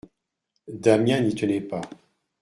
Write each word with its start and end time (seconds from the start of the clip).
Damiens 0.67 1.19
n'y 1.21 1.35
tenait 1.35 1.61
pas. 1.61 1.81